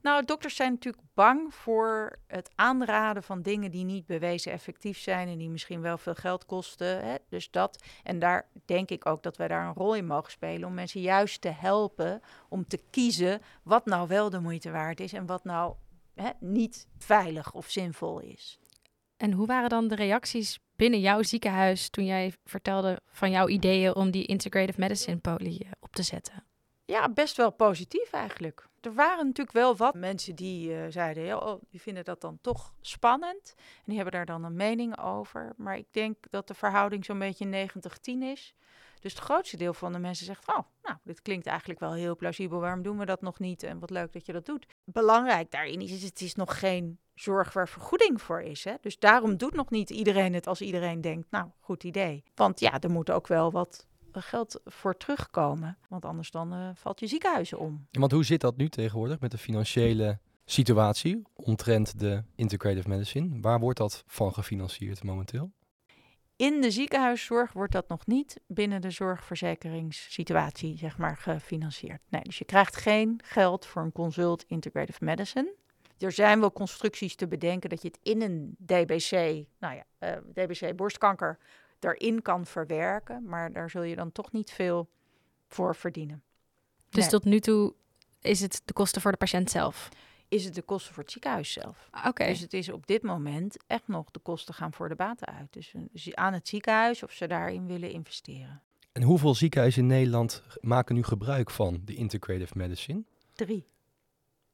[0.01, 5.29] Nou, dokters zijn natuurlijk bang voor het aanraden van dingen die niet bewezen effectief zijn
[5.29, 7.05] en die misschien wel veel geld kosten.
[7.05, 7.15] Hè?
[7.29, 7.85] Dus dat.
[8.03, 11.01] En daar denk ik ook dat wij daar een rol in mogen spelen om mensen
[11.01, 15.45] juist te helpen om te kiezen wat nou wel de moeite waard is en wat
[15.45, 15.75] nou
[16.15, 18.59] hè, niet veilig of zinvol is.
[19.17, 23.95] En hoe waren dan de reacties binnen jouw ziekenhuis toen jij vertelde van jouw ideeën
[23.95, 26.45] om die integrative medicine poli eh, op te zetten?
[26.85, 28.67] Ja, best wel positief eigenlijk.
[28.81, 32.75] Er waren natuurlijk wel wat mensen die eh, zeiden, oh, die vinden dat dan toch
[32.81, 33.55] spannend.
[33.57, 35.53] En die hebben daar dan een mening over.
[35.57, 38.55] Maar ik denk dat de verhouding zo'n beetje 90-10 is.
[39.01, 42.17] Dus het grootste deel van de mensen zegt, oh, nou, dit klinkt eigenlijk wel heel
[42.17, 42.61] plausibel.
[42.61, 43.63] Waarom doen we dat nog niet?
[43.63, 44.67] En wat leuk dat je dat doet.
[44.85, 48.65] Belangrijk daarin is, het is nog geen zorg waar vergoeding voor is.
[48.65, 48.75] Hè?
[48.81, 52.25] Dus daarom doet nog niet iedereen het als iedereen denkt, nou, goed idee.
[52.35, 55.79] Want ja, er moet ook wel wat geld voor terugkomen.
[55.89, 57.87] Want anders dan uh, valt je ziekenhuizen om.
[57.91, 63.41] Want hoe zit dat nu tegenwoordig met de financiële situatie omtrent de integrative medicine?
[63.41, 65.53] Waar wordt dat van gefinancierd momenteel?
[66.45, 72.01] In de ziekenhuiszorg wordt dat nog niet binnen de zorgverzekeringssituatie zeg maar, gefinancierd.
[72.09, 75.55] Nee, dus je krijgt geen geld voor een consult integrative medicine.
[75.99, 79.11] Er zijn wel constructies te bedenken dat je het in een DBC,
[79.59, 81.39] nou ja, uh, DBC borstkanker,
[81.81, 83.25] erin kan verwerken.
[83.25, 84.89] Maar daar zul je dan toch niet veel
[85.47, 86.23] voor verdienen.
[86.89, 87.11] Dus nee.
[87.11, 87.75] tot nu toe
[88.21, 89.89] is het de kosten voor de patiënt zelf?
[90.35, 91.89] Is het de kosten voor het ziekenhuis zelf?
[92.07, 92.27] Oké.
[92.27, 95.53] Dus het is op dit moment echt nog de kosten gaan voor de baten uit.
[95.53, 98.63] Dus, dus aan het ziekenhuis of ze daarin willen investeren.
[98.93, 103.03] En hoeveel ziekenhuizen in Nederland maken nu gebruik van de integrative medicine?
[103.33, 103.67] Drie.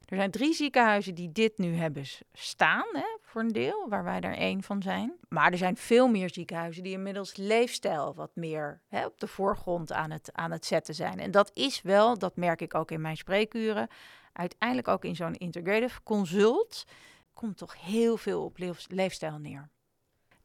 [0.04, 4.20] Er zijn drie ziekenhuizen die dit nu hebben staan, hè, voor een deel, waar wij
[4.20, 5.12] er één van zijn.
[5.28, 9.92] Maar er zijn veel meer ziekenhuizen die inmiddels leefstijl wat meer hè, op de voorgrond
[9.92, 11.18] aan het, aan het zetten zijn.
[11.18, 13.88] En dat is wel, dat merk ik ook in mijn spreekuren,
[14.32, 16.84] uiteindelijk ook in zo'n integrative consult,
[17.32, 19.70] komt toch heel veel op leefstijl neer.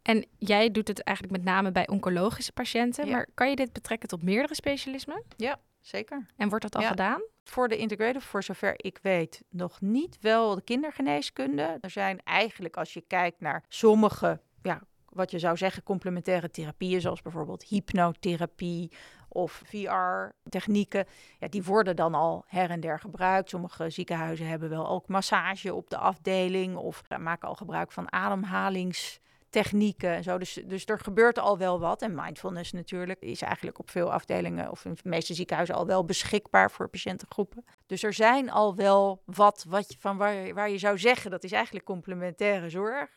[0.01, 3.11] En jij doet het eigenlijk met name bij oncologische patiënten, ja.
[3.11, 5.23] maar kan je dit betrekken tot meerdere specialismen?
[5.37, 6.25] Ja, zeker.
[6.35, 6.87] En wordt dat al ja.
[6.87, 7.21] gedaan?
[7.43, 11.77] Voor de integrative, voor zover ik weet, nog niet wel de kindergeneeskunde.
[11.81, 17.01] Er zijn eigenlijk, als je kijkt naar sommige, ja, wat je zou zeggen, complementaire therapieën,
[17.01, 18.91] zoals bijvoorbeeld hypnotherapie
[19.35, 21.05] of VR-technieken,
[21.39, 23.49] ja, die worden dan al her en der gebruikt.
[23.49, 29.19] Sommige ziekenhuizen hebben wel ook massage op de afdeling of maken al gebruik van ademhalings
[29.49, 30.37] technieken en zo.
[30.37, 32.01] Dus, dus er gebeurt al wel wat.
[32.01, 36.05] En mindfulness natuurlijk is eigenlijk op veel afdelingen of in de meeste ziekenhuizen al wel
[36.05, 37.65] beschikbaar voor patiëntengroepen.
[37.85, 41.51] Dus er zijn al wel wat, wat van waar, waar je zou zeggen dat is
[41.51, 43.09] eigenlijk complementaire zorg.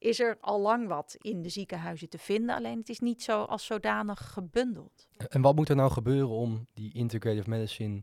[0.00, 3.42] Is er al lang wat in de ziekenhuizen te vinden, alleen het is niet zo
[3.42, 5.08] als zodanig gebundeld.
[5.28, 8.02] En wat moet er nou gebeuren om die integrative medicine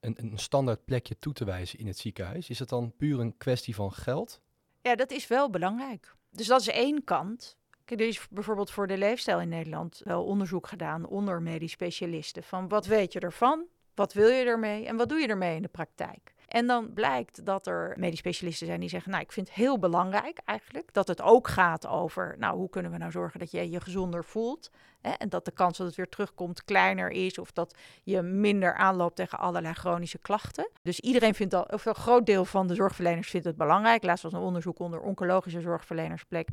[0.00, 2.50] een, een standaard plekje toe te wijzen in het ziekenhuis?
[2.50, 4.40] Is het dan puur een kwestie van geld?
[4.80, 6.14] Ja, dat is wel belangrijk.
[6.30, 7.56] Dus dat is één kant.
[7.84, 12.42] er is bijvoorbeeld voor de leefstijl in Nederland wel onderzoek gedaan onder medisch specialisten.
[12.42, 13.64] Van wat weet je ervan?
[13.94, 14.86] Wat wil je ermee?
[14.86, 16.33] En wat doe je ermee in de praktijk?
[16.48, 19.78] En dan blijkt dat er medisch specialisten zijn die zeggen: Nou, ik vind het heel
[19.78, 23.70] belangrijk eigenlijk dat het ook gaat over, nou, hoe kunnen we nou zorgen dat je
[23.70, 24.70] je gezonder voelt?
[25.00, 25.10] Hè?
[25.10, 29.16] En dat de kans dat het weer terugkomt kleiner is, of dat je minder aanloopt
[29.16, 30.70] tegen allerlei chronische klachten.
[30.82, 34.02] Dus iedereen vindt dat, of een groot deel van de zorgverleners vindt het belangrijk.
[34.02, 36.48] Laatst was een onderzoek onder oncologische zorgverlenersplek.
[36.48, 36.52] 86%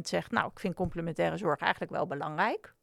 [0.00, 2.74] zegt: Nou, ik vind complementaire zorg eigenlijk wel belangrijk.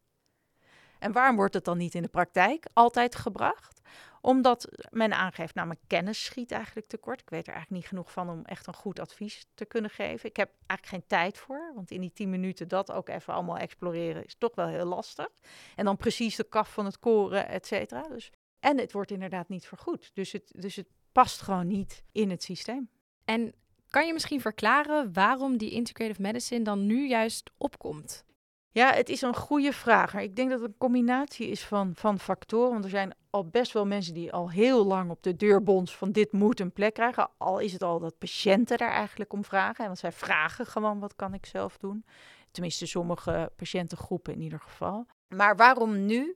[0.99, 3.81] En waarom wordt het dan niet in de praktijk altijd gebracht?
[4.21, 7.21] Omdat men aangeeft, nou, mijn kennis schiet eigenlijk tekort.
[7.21, 10.29] Ik weet er eigenlijk niet genoeg van om echt een goed advies te kunnen geven.
[10.29, 13.57] Ik heb eigenlijk geen tijd voor, want in die tien minuten dat ook even allemaal
[13.57, 15.29] exploreren is toch wel heel lastig.
[15.75, 18.07] En dan precies de kaf van het koren, et cetera.
[18.07, 20.11] Dus, en het wordt inderdaad niet vergoed.
[20.13, 22.89] Dus het, dus het past gewoon niet in het systeem.
[23.25, 23.53] En
[23.89, 28.25] kan je misschien verklaren waarom die integrative medicine dan nu juist opkomt?
[28.73, 30.13] Ja, het is een goede vraag.
[30.13, 32.71] Ik denk dat het een combinatie is van, van factoren.
[32.71, 35.95] Want er zijn al best wel mensen die al heel lang op de deur bons
[35.95, 37.29] van dit moet een plek krijgen.
[37.37, 39.85] Al is het al dat patiënten daar eigenlijk om vragen.
[39.85, 42.05] Want zij vragen gewoon wat kan ik zelf doen.
[42.51, 45.05] Tenminste, sommige patiëntengroepen in ieder geval.
[45.27, 46.35] Maar waarom nu?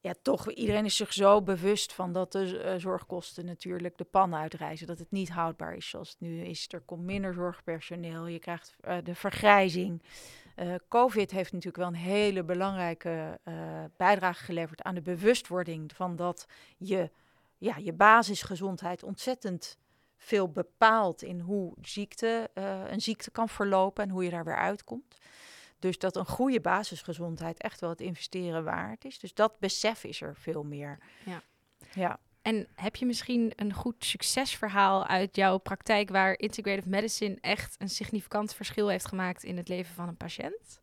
[0.00, 4.34] Ja, toch, iedereen is zich zo bewust van dat de uh, zorgkosten natuurlijk de pan
[4.34, 4.86] uitreizen.
[4.86, 6.66] Dat het niet houdbaar is zoals het nu is.
[6.70, 10.02] Er komt minder zorgpersoneel, je krijgt uh, de vergrijzing.
[10.60, 13.54] Uh, COVID heeft natuurlijk wel een hele belangrijke uh,
[13.96, 17.10] bijdrage geleverd aan de bewustwording van dat je,
[17.58, 19.78] ja, je basisgezondheid ontzettend
[20.16, 24.56] veel bepaalt in hoe ziekte, uh, een ziekte kan verlopen en hoe je daar weer
[24.56, 25.18] uitkomt.
[25.78, 29.18] Dus dat een goede basisgezondheid echt wel het investeren waard is.
[29.18, 30.98] Dus dat besef is er veel meer.
[31.24, 31.42] Ja.
[31.92, 32.18] ja.
[32.42, 37.88] En heb je misschien een goed succesverhaal uit jouw praktijk waar integrative medicine echt een
[37.88, 40.80] significant verschil heeft gemaakt in het leven van een patiënt?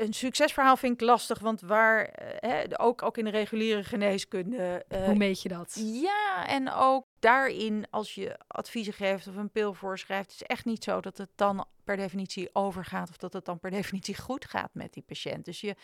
[0.00, 4.84] een succesverhaal vind ik lastig, want waar, eh, hè, ook, ook in de reguliere geneeskunde.
[4.88, 5.80] eh, Hoe meet je dat?
[6.02, 10.64] ja, en ook daarin, als je adviezen geeft of een pil voorschrijft, is het echt
[10.64, 14.44] niet zo dat het dan per definitie overgaat of dat het dan per definitie goed
[14.44, 15.44] gaat met die patiënt.
[15.44, 15.74] Dus je,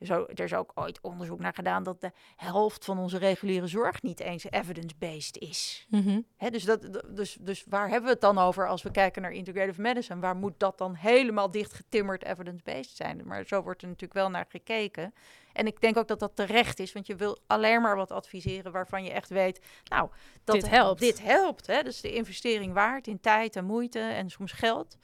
[0.00, 4.02] zo, er is ook ooit onderzoek naar gedaan dat de helft van onze reguliere zorg
[4.02, 5.86] niet eens evidence-based is.
[5.88, 6.20] Mhm.
[6.50, 9.80] Dus, dat, dus, dus waar hebben we het dan over als we kijken naar integrative
[9.80, 10.20] medicine?
[10.20, 13.22] Waar moet dat dan helemaal dichtgetimmerd evidence-based zijn?
[13.24, 15.14] Maar zo wordt er natuurlijk wel naar gekeken.
[15.52, 18.72] En ik denk ook dat dat terecht is, want je wil alleen maar wat adviseren
[18.72, 20.10] waarvan je echt weet, nou,
[20.44, 21.00] dat Dit helpt.
[21.00, 21.66] Dit helpt.
[21.66, 21.82] Hè?
[21.82, 24.96] Dus de investering waard in tijd en moeite en soms geld.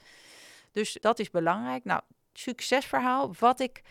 [0.71, 1.83] Dus dat is belangrijk.
[1.83, 2.01] Nou,
[2.33, 3.33] succesverhaal.
[3.39, 3.81] Wat ik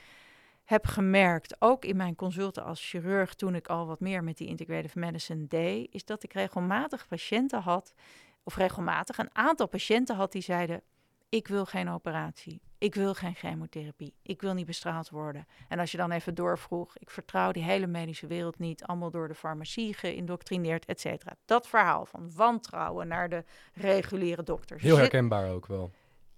[0.70, 4.48] heb gemerkt, ook in mijn consulten als chirurg, toen ik al wat meer met die
[4.48, 7.94] integrative medicine deed, is dat ik regelmatig patiënten had,
[8.42, 10.82] of regelmatig een aantal patiënten had die zeiden:
[11.28, 12.60] Ik wil geen operatie.
[12.78, 14.14] Ik wil geen chemotherapie.
[14.22, 15.46] Ik wil niet bestraald worden.
[15.68, 19.28] En als je dan even doorvroeg, ik vertrouw die hele medische wereld niet, allemaal door
[19.28, 21.36] de farmacie geïndoctrineerd, et cetera.
[21.44, 24.82] Dat verhaal van wantrouwen naar de reguliere dokters.
[24.82, 25.90] Heel Zit- herkenbaar ook wel.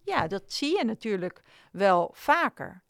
[0.04, 1.42] ja, dat zie je natuurlijk
[1.72, 2.82] wel vaker.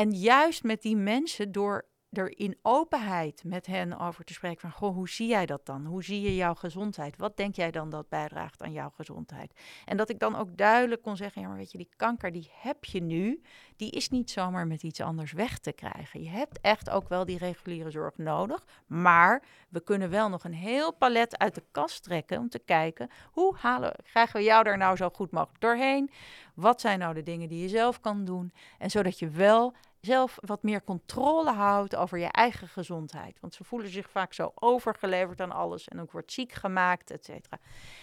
[0.00, 4.70] En juist met die mensen, door er in openheid met hen over te spreken van,
[4.70, 5.86] goh, hoe zie jij dat dan?
[5.86, 7.16] Hoe zie je jouw gezondheid?
[7.16, 9.52] Wat denk jij dan dat bijdraagt aan jouw gezondheid?
[9.84, 12.50] En dat ik dan ook duidelijk kon zeggen, ja, maar weet je, die kanker die
[12.52, 13.42] heb je nu,
[13.76, 16.22] die is niet zomaar met iets anders weg te krijgen.
[16.22, 20.54] Je hebt echt ook wel die reguliere zorg nodig, maar we kunnen wel nog een
[20.54, 24.78] heel palet uit de kast trekken om te kijken, hoe halen, krijgen we jou daar
[24.78, 26.10] nou zo goed mogelijk doorheen?
[26.54, 28.52] Wat zijn nou de dingen die je zelf kan doen?
[28.78, 33.40] En zodat je wel zelf wat meer controle houdt over je eigen gezondheid.
[33.40, 37.24] Want ze voelen zich vaak zo overgeleverd aan alles en ook wordt ziek gemaakt, et
[37.24, 37.58] cetera.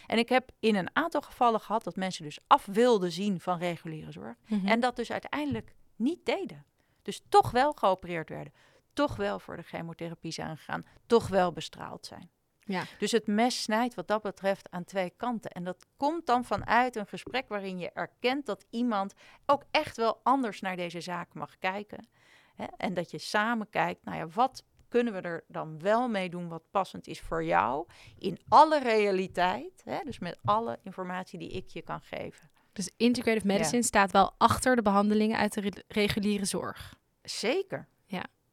[0.08, 3.58] En ik heb in een aantal gevallen gehad dat mensen dus af wilden zien van
[3.58, 4.36] reguliere zorg.
[4.48, 4.68] Mhm.
[4.68, 6.66] En dat dus uiteindelijk niet deden.
[7.02, 8.54] Dus toch wel geopereerd werden.
[8.94, 10.86] Toch wel voor de chemotherapie zijn gegaan.
[11.06, 12.30] Toch wel bestraald zijn.
[12.68, 12.84] Ja.
[13.00, 15.52] Dus het mes snijdt wat dat betreft aan twee kanten.
[15.52, 19.14] En dat komt dan vanuit een gesprek waarin je erkent dat iemand
[19.46, 22.08] ook echt wel anders naar deze zaak mag kijken.
[22.56, 22.66] Hè?
[22.78, 26.48] En dat je samen kijkt, nou ja, wat kunnen we er dan wel mee doen
[26.48, 27.86] wat passend is voor jou
[28.18, 29.82] in alle realiteit.
[29.84, 30.00] Hè?
[30.04, 32.50] Dus met alle informatie die ik je kan geven.
[32.74, 36.96] Dus integrative medicine staat wel achter de behandelingen uit de re- reguliere zorg.
[37.22, 37.88] Zeker.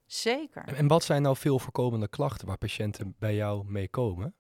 [0.06, 0.62] Zeker.
[0.64, 4.34] En, en wat zijn nou veel voorkomende klachten waar patiënten bij jou mee komen?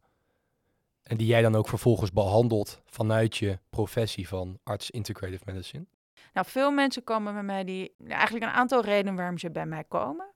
[1.02, 5.86] En die jij dan ook vervolgens behandelt vanuit je professie van arts integrative medicine?
[6.32, 9.84] Nou, veel mensen komen bij mij die eigenlijk een aantal redenen waarom ze bij mij
[9.84, 10.32] komen.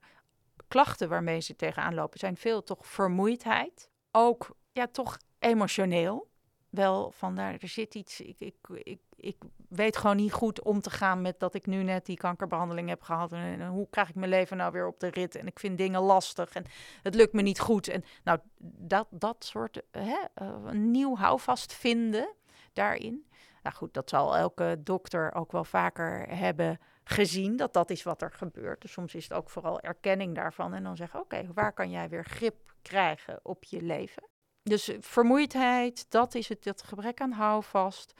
[0.68, 3.90] Klachten waarmee ze tegenaan lopen zijn veel toch vermoeidheid.
[4.10, 6.30] Ook ja, toch emotioneel.
[6.70, 8.20] Wel van daar, er zit iets.
[8.20, 9.36] Ik, ik, ik, ik
[9.68, 13.02] weet gewoon niet goed om te gaan met dat ik nu net die kankerbehandeling heb
[13.02, 13.32] gehad.
[13.32, 15.34] En, hoe krijg ik mijn leven nou weer op de rit?
[15.34, 16.64] En ik vind dingen lastig en
[17.02, 17.88] het lukt me niet goed.
[17.88, 18.38] En nou,
[18.78, 22.34] dat, dat soort hè, eh, nieuw houvast vinden
[22.72, 23.26] daarin.
[23.62, 28.22] Nou goed, dat zal elke dokter ook wel vaker hebben gezien, dat dat is wat
[28.22, 28.80] er gebeurt.
[28.80, 30.74] Dus soms is het ook vooral erkenning daarvan.
[30.74, 34.22] En dan zeggen, oké, waar kan jij weer grip krijgen op je leven?
[34.62, 38.14] Dus vermoeidheid, dat is het, dat gebrek aan houvast.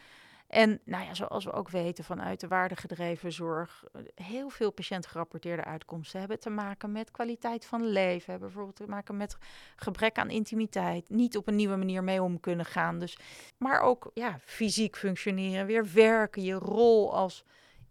[0.48, 5.64] En nou ja, zoals we ook weten vanuit de waardegedreven zorg, eh, heel veel patiëntgerapporteerde
[5.64, 9.36] uitkomsten hebben te maken met kwaliteit van leven, hebben bijvoorbeeld te maken met
[9.76, 12.98] gebrek aan intimiteit, niet op een nieuwe manier mee om kunnen gaan.
[12.98, 13.18] Dus,
[13.58, 17.44] maar ook ja, fysiek functioneren, weer werken, je rol als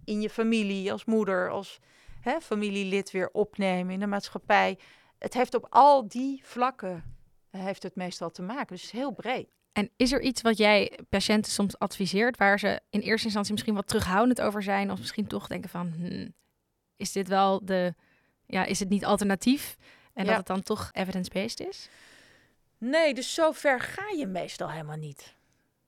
[0.04, 1.80] in je familie, als moeder, als
[2.22, 4.78] hè, familielid weer opnemen in de maatschappij.
[5.17, 7.15] Het heeft op al die vlakken
[7.50, 8.67] eh, heeft het meestal te maken.
[8.67, 9.57] Dus het is heel breed.
[9.78, 13.76] En is er iets wat jij patiënten soms adviseert waar ze in eerste instantie misschien
[13.76, 16.34] wat terughoudend over zijn of misschien toch denken van hmm,
[16.96, 17.94] is dit wel de
[18.46, 19.78] ja is het niet alternatief
[20.13, 20.30] en Ja.
[20.30, 21.90] dat het dan toch evidence-based is?
[22.78, 25.36] Nee, dus zo ver ga je meestal helemaal niet.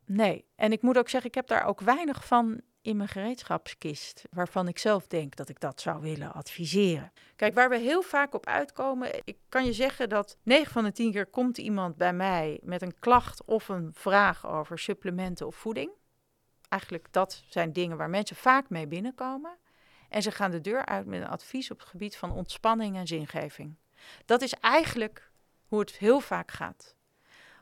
[0.05, 4.23] Nee, en ik moet ook zeggen, ik heb daar ook weinig van in mijn gereedschapskist,
[4.31, 7.11] waarvan ik zelf denk dat ik dat zou willen adviseren.
[7.35, 10.91] Kijk, waar we heel vaak op uitkomen, ik kan je zeggen dat 9 van de
[10.91, 15.55] 10 keer komt iemand bij mij met een klacht of een vraag over supplementen of
[15.55, 15.91] voeding.
[16.69, 19.57] Eigenlijk dat zijn dingen waar mensen vaak mee binnenkomen.
[20.09, 23.07] En ze gaan de deur uit met een advies op het gebied van ontspanning en
[23.07, 23.75] zingeving.
[24.25, 25.31] Dat is eigenlijk
[25.65, 26.97] hoe het heel vaak gaat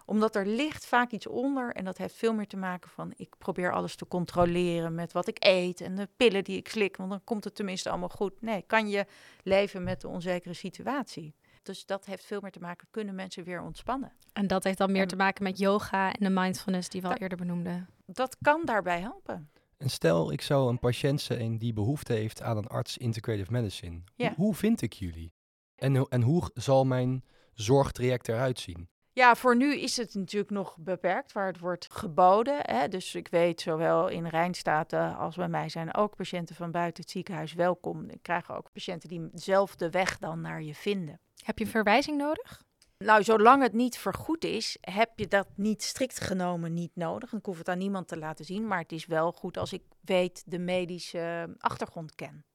[0.08, 3.34] omdat er ligt vaak iets onder en dat heeft veel meer te maken van ik
[3.38, 7.10] probeer alles te controleren met wat ik eet en de pillen die ik slik, want
[7.10, 8.42] dan komt het tenminste allemaal goed.
[8.42, 9.06] Nee, kan je
[9.44, 11.36] leven met de onzekere situatie.
[11.64, 14.12] Dus dat heeft veel meer te maken, kunnen mensen weer ontspannen.
[14.34, 17.08] En dat heeft dan meer En- te maken met yoga en de mindfulness die we
[17.08, 17.90] al eerder benoemden.
[18.06, 19.50] Dat kan daarbij helpen.
[19.78, 24.02] En stel, ik zou een patiënt zijn die behoefte heeft aan een arts integrative medicine.
[24.16, 24.28] Ja.
[24.28, 25.34] Hoe, hoe vind ik jullie?
[25.76, 28.90] En, en hoe zal mijn zorgtraject eruit zien?
[29.18, 32.60] Ja, voor nu is het natuurlijk nog beperkt waar het wordt geboden.
[32.62, 32.88] Hè.
[32.88, 37.12] Dus ik weet, zowel in Rijnstaten als bij mij zijn ook patiënten van buiten het
[37.12, 38.10] ziekenhuis welkom.
[38.10, 41.20] Ik krijg ook patiënten die zelf de weg dan naar je vinden.
[41.44, 42.64] Heb je een verwijzing nodig?
[42.98, 47.34] Nou, zolang het niet vergoed is, heb je dat niet strikt genomen niet nodig.
[47.34, 49.84] Ik hoef het aan niemand te laten zien, maar het is wel goed als ik
[50.02, 52.46] weet de medische achtergrond ken.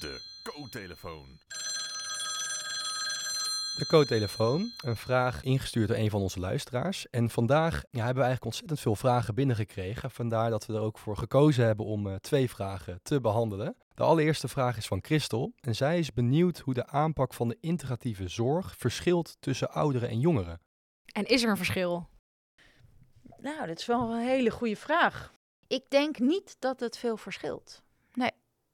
[0.00, 1.38] De co-telefoon.
[3.80, 7.10] De co-telefoon, een vraag ingestuurd door een van onze luisteraars.
[7.10, 10.10] En vandaag ja, hebben we eigenlijk ontzettend veel vragen binnengekregen.
[10.10, 13.76] Vandaar dat we er ook voor gekozen hebben om eh, twee vragen te behandelen.
[13.94, 15.52] De allereerste vraag is van Christel.
[15.60, 20.20] En zij is benieuwd hoe de aanpak van de integratieve zorg verschilt tussen ouderen en
[20.20, 20.60] jongeren.
[21.12, 22.08] En is er een verschil?
[23.36, 25.34] Nou, dat is wel een hele goede vraag.
[25.66, 27.82] Ik denk niet dat het veel verschilt.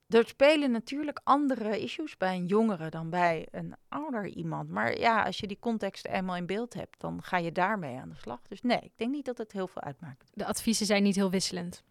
[0.08, 4.68] Er spelen natuurlijk andere issues bij een jongere dan bij een ouder iemand.
[4.70, 8.08] Maar ja, als je die context eenmaal in beeld hebt, dan ga je daarmee aan
[8.08, 8.40] de slag.
[8.48, 10.30] Dus nee, ik denk niet dat het heel veel uitmaakt.
[10.34, 11.82] De adviezen zijn niet heel wisselend.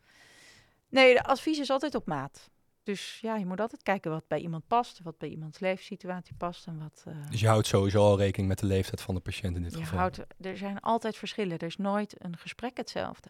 [0.89, 2.49] Nee, de advies is altijd op maat.
[2.83, 6.67] Dus ja, je moet altijd kijken wat bij iemand past, wat bij iemands levenssituatie past
[6.67, 7.03] en wat.
[7.07, 9.71] eh, Dus je houdt sowieso al rekening met de leeftijd van de patiënt in dit
[9.71, 9.99] je geval.
[9.99, 11.57] houdt, er zijn altijd verschillen.
[11.57, 13.29] Er is nooit een gesprek hetzelfde.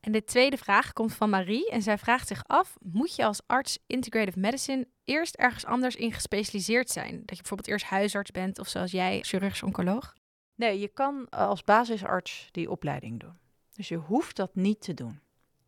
[0.00, 3.40] En de tweede vraag komt van Marie en zij vraagt zich af: moet je als
[3.46, 7.10] arts integrative medicine eerst ergens anders in gespecialiseerd zijn?
[7.10, 10.14] Dat je bijvoorbeeld eerst huisarts bent of zoals jij chirurgisch oncoloog?
[10.54, 13.38] Nee, je kan als basisarts die opleiding doen.
[13.74, 15.20] Dus je hoeft dat niet te doen.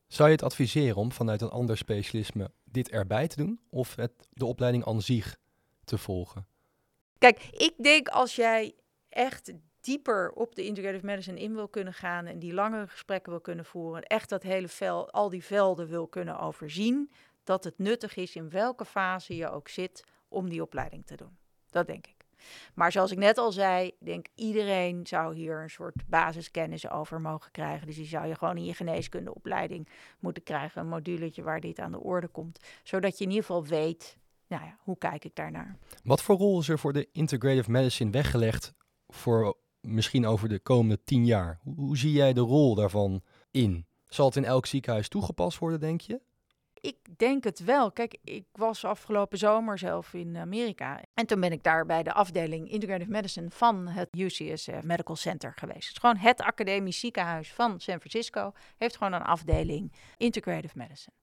[0.07, 3.61] Zou je het adviseren om vanuit een ander specialisme dit erbij te doen?
[3.69, 5.37] Of het, de opleiding aan zich
[5.85, 6.47] te volgen?
[7.19, 8.75] Kijk, ik denk als jij
[9.09, 13.41] echt dieper op de integrative medicine in wil kunnen gaan en die langere gesprekken wil
[13.41, 17.11] kunnen voeren, echt dat hele vel, al die velden wil kunnen overzien,
[17.45, 21.37] dat het nuttig is in welke fase je ook zit om die opleiding te doen.
[21.71, 22.21] Dat denk ik.
[22.75, 27.51] Maar zoals ik net al zei, denk iedereen zou hier een soort basiskennis over mogen
[27.51, 27.87] krijgen.
[27.87, 29.89] Dus die zou je gewoon in je geneeskundeopleiding
[30.19, 33.67] moeten krijgen, een moduletje waar dit aan de orde komt, zodat je in ieder geval
[33.67, 34.17] weet,
[34.47, 35.77] nou ja, hoe kijk ik daarnaar?
[36.05, 38.75] Wat voor rol is er voor de integrative medicine weggelegd
[39.09, 41.61] voor misschien over de komende tien jaar?
[41.63, 43.87] Hoe, zie jij de rol daarvan in?
[44.09, 46.21] Zal het in elk ziekenhuis toegepast worden, denk je?
[46.81, 47.93] Ik denk het wel.
[47.93, 51.01] Kijk, ik was afgelopen zomer zelf in Amerika.
[51.15, 55.53] En toen ben ik daar bij de afdeling Integrative Medicine van het UCSF Medical Center
[55.57, 55.87] geweest.
[55.87, 58.53] Het is gewoon het academisch ziekenhuis van San Francisco.
[58.77, 61.17] Heeft gewoon een afdeling Integrative Medicine.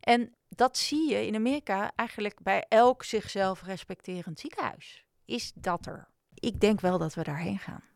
[0.00, 5.04] En dat zie je in Amerika eigenlijk bij elk zichzelf respecterend ziekenhuis.
[5.24, 6.08] Is dat er?
[6.34, 7.89] Ik denk wel dat we daarheen gaan.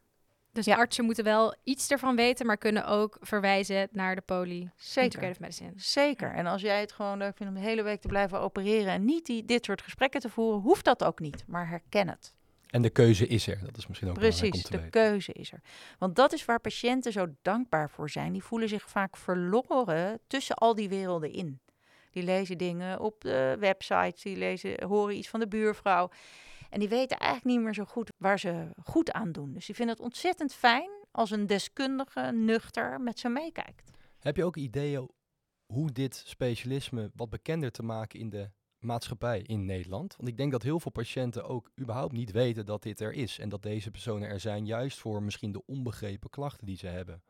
[0.54, 0.76] Dus Ja.
[0.76, 5.34] artsen moeten wel iets ervan weten, maar kunnen ook verwijzen naar de poly Zeker.
[5.38, 5.72] medicine.
[5.76, 6.32] Zeker.
[6.34, 9.04] En als jij het gewoon leuk vindt om de hele week te blijven opereren en
[9.04, 11.44] niet die, dit soort gesprekken te voeren, hoeft dat ook niet.
[11.46, 12.34] Maar herken het.
[12.70, 13.58] En de keuze is er.
[13.64, 15.00] Dat is misschien ook belangrijk Precies, om te de weten.
[15.10, 15.60] keuze is er.
[15.98, 18.32] Want dat is waar patiënten zo dankbaar voor zijn.
[18.32, 21.60] Die voelen zich vaak verloren tussen al die werelden in.
[22.10, 26.10] Die lezen dingen op de websites, die lezen, horen iets van de buurvrouw.
[26.74, 29.52] En die weten eigenlijk niet meer zo goed waar ze goed aan doen.
[29.52, 33.90] Dus die vinden het ontzettend fijn als een deskundige, nuchter, met ze meekijkt.
[34.18, 35.10] Heb je ook ideeën
[35.66, 40.16] hoe dit specialisme wat bekender te maken in de maatschappij in Nederland?
[40.16, 43.38] Want ik denk dat heel veel patiënten ook überhaupt niet weten dat dit er is.
[43.38, 47.22] En dat deze personen er zijn juist voor misschien de onbegrepen klachten die ze hebben.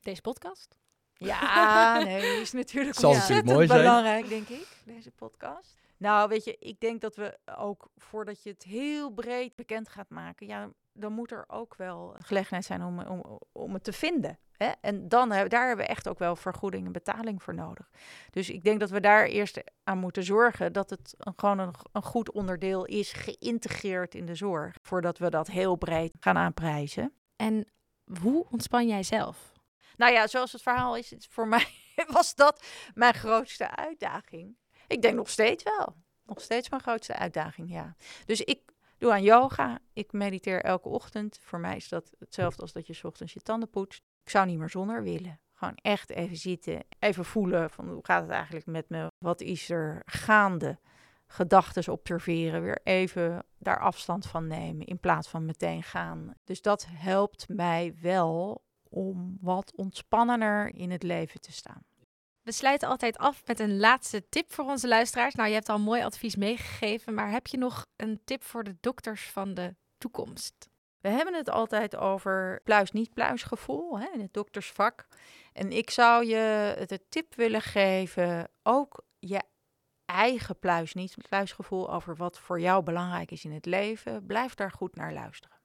[0.00, 0.78] Deze podcast?
[1.12, 3.80] Ja, nee, die is natuurlijk Zal ontzettend natuurlijk mooi zijn.
[3.80, 5.85] belangrijk, denk ik, deze podcast.
[5.98, 10.08] Nou, weet je, ik denk dat we ook voordat je het heel breed bekend gaat
[10.08, 13.92] maken, ja, dan moet er ook wel een gelegenheid zijn om, om, om het te
[13.92, 14.38] vinden.
[14.56, 14.70] Hè?
[14.80, 17.90] En dan, daar hebben we echt ook wel vergoeding en betaling voor nodig.
[18.30, 21.74] Dus ik denk dat we daar eerst aan moeten zorgen dat het een, gewoon een,
[21.92, 27.12] een goed onderdeel is, geïntegreerd in de zorg, voordat we dat heel breed gaan aanprijzen.
[27.36, 27.66] En
[28.20, 29.52] hoe ontspan jij zelf?
[29.96, 31.66] Nou ja, zoals het verhaal is, voor mij
[32.08, 34.56] was dat mijn grootste uitdaging.
[34.86, 35.96] Ik denk nog steeds wel.
[36.24, 37.96] Nog steeds mijn grootste uitdaging, ja.
[38.24, 38.60] Dus ik
[38.98, 39.78] doe aan yoga.
[39.92, 41.38] Ik mediteer elke ochtend.
[41.42, 44.00] Voor mij is dat hetzelfde als dat je ochtends je tanden poetst.
[44.22, 45.40] Ik zou niet meer zonder willen.
[45.54, 49.06] Gewoon echt even zitten, even voelen van hoe gaat het eigenlijk met me?
[49.18, 50.78] Wat is er gaande?
[51.26, 56.34] Gedachten observeren, weer even daar afstand van nemen in plaats van meteen gaan.
[56.44, 61.82] Dus dat helpt mij wel om wat ontspannender in het leven te staan.
[62.46, 65.34] We sluiten altijd af met een laatste tip voor onze luisteraars.
[65.34, 68.76] Nou, je hebt al mooi advies meegegeven, maar heb je nog een tip voor de
[68.80, 70.68] dokters van de toekomst?
[71.00, 75.06] We hebben het altijd over pluis-niet-pluisgevoel hè, in het doktersvak.
[75.52, 79.42] En ik zou je de tip willen geven, ook je
[80.04, 84.26] eigen pluis-niet-pluisgevoel over wat voor jou belangrijk is in het leven.
[84.26, 85.56] Blijf daar goed naar luisteren.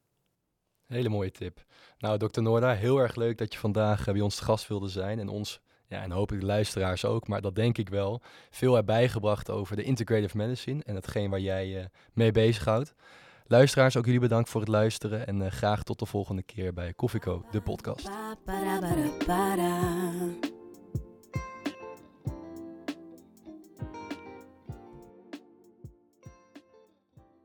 [0.88, 1.64] Hele mooie tip.
[1.98, 4.90] Nou, dokter Noorda, heel erg leuk dat je vandaag eh, bij ons te gast wilde
[4.90, 5.62] zijn en ons,
[5.92, 9.76] ja, en hopelijk de luisteraars ook, maar dat denk ik wel, veel hebt bijgebracht over
[9.76, 12.94] de integrative medicine en hetgeen waar jij je mee bezighoudt.
[13.48, 16.94] Luisteraars, ook jullie bedankt voor het luisteren en uh, graag tot de volgende keer bij
[16.94, 18.10] Koffieco, de podcast.